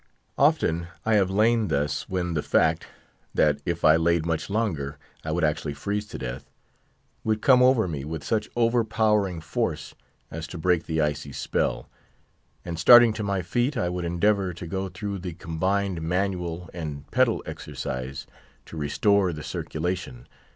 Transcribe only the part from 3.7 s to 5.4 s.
I laid much longer I